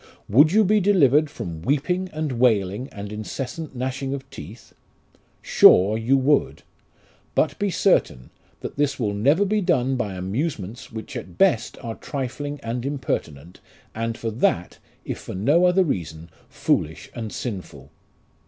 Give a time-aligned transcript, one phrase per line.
[0.27, 4.73] Would you be delivered from weeping and wailing, and incessant gnashing of teeth?
[5.43, 6.63] Sure you would!
[7.35, 11.93] But be certain, that this will never be done by amusements which at best are
[11.93, 13.59] trifling and impertinent,
[13.93, 17.91] and for that, if for no other reason, foolish and sinful.